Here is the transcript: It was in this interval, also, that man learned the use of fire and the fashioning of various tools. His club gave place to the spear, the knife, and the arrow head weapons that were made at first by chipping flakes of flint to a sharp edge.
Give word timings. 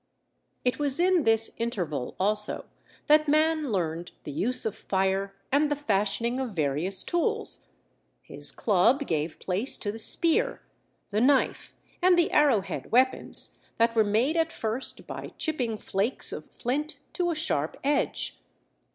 It 0.65 0.79
was 0.79 0.99
in 0.99 1.25
this 1.25 1.53
interval, 1.59 2.15
also, 2.19 2.65
that 3.05 3.27
man 3.27 3.71
learned 3.71 4.13
the 4.23 4.31
use 4.31 4.65
of 4.65 4.75
fire 4.75 5.35
and 5.51 5.69
the 5.69 5.75
fashioning 5.75 6.39
of 6.39 6.55
various 6.55 7.03
tools. 7.03 7.67
His 8.23 8.51
club 8.51 9.05
gave 9.05 9.37
place 9.39 9.77
to 9.77 9.91
the 9.91 9.99
spear, 9.99 10.63
the 11.11 11.21
knife, 11.21 11.75
and 12.01 12.17
the 12.17 12.31
arrow 12.31 12.61
head 12.61 12.91
weapons 12.91 13.59
that 13.77 13.95
were 13.95 14.03
made 14.03 14.35
at 14.37 14.51
first 14.51 15.05
by 15.05 15.33
chipping 15.37 15.77
flakes 15.77 16.33
of 16.33 16.49
flint 16.49 16.97
to 17.13 17.29
a 17.29 17.35
sharp 17.35 17.77
edge. 17.83 18.39